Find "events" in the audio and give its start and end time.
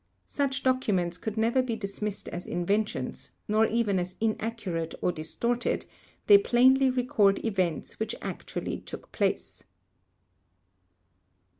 7.45-7.99